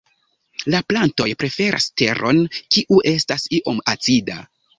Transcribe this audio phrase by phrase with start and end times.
[0.73, 2.41] La plantoj preferas teron,
[2.77, 4.41] kiu estas iom acida.